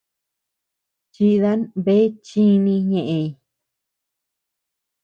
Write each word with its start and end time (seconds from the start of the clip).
Chidan 1.13 1.59
bea 1.83 2.05
chíni 2.25 2.75
ñeʼëñ. 2.91 3.25